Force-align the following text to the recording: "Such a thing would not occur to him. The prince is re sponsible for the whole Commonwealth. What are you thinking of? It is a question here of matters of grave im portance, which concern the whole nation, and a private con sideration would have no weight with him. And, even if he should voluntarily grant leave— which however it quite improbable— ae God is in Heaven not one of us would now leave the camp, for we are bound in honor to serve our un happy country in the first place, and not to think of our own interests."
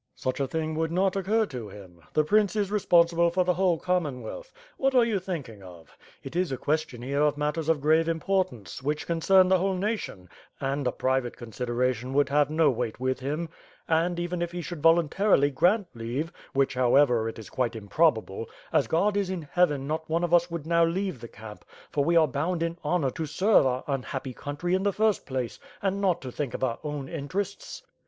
"Such 0.15 0.39
a 0.39 0.47
thing 0.47 0.73
would 0.77 0.91
not 0.91 1.15
occur 1.15 1.45
to 1.45 1.69
him. 1.69 2.01
The 2.13 2.23
prince 2.23 2.55
is 2.55 2.71
re 2.71 2.79
sponsible 2.79 3.29
for 3.31 3.43
the 3.43 3.53
whole 3.53 3.77
Commonwealth. 3.77 4.51
What 4.77 4.95
are 4.95 5.05
you 5.05 5.19
thinking 5.19 5.61
of? 5.61 5.95
It 6.23 6.35
is 6.35 6.51
a 6.51 6.57
question 6.57 7.03
here 7.03 7.21
of 7.21 7.37
matters 7.37 7.69
of 7.69 7.81
grave 7.81 8.09
im 8.09 8.19
portance, 8.19 8.81
which 8.81 9.05
concern 9.05 9.47
the 9.47 9.59
whole 9.59 9.75
nation, 9.75 10.27
and 10.59 10.87
a 10.87 10.91
private 10.91 11.37
con 11.37 11.51
sideration 11.51 12.13
would 12.13 12.29
have 12.29 12.49
no 12.49 12.71
weight 12.71 12.99
with 12.99 13.19
him. 13.19 13.49
And, 13.87 14.19
even 14.19 14.41
if 14.41 14.53
he 14.53 14.61
should 14.63 14.81
voluntarily 14.81 15.51
grant 15.51 15.85
leave— 15.93 16.31
which 16.53 16.73
however 16.73 17.29
it 17.29 17.51
quite 17.51 17.75
improbable— 17.75 18.49
ae 18.73 18.81
God 18.81 19.15
is 19.15 19.29
in 19.29 19.43
Heaven 19.43 19.85
not 19.85 20.09
one 20.09 20.23
of 20.23 20.33
us 20.33 20.49
would 20.49 20.65
now 20.65 20.83
leave 20.83 21.21
the 21.21 21.27
camp, 21.27 21.63
for 21.91 22.03
we 22.03 22.15
are 22.15 22.27
bound 22.27 22.63
in 22.63 22.75
honor 22.83 23.11
to 23.11 23.27
serve 23.27 23.67
our 23.67 23.83
un 23.85 24.01
happy 24.01 24.33
country 24.33 24.73
in 24.73 24.81
the 24.81 24.93
first 24.93 25.27
place, 25.27 25.59
and 25.79 26.01
not 26.01 26.21
to 26.21 26.31
think 26.31 26.55
of 26.55 26.63
our 26.63 26.79
own 26.83 27.07
interests." 27.07 27.83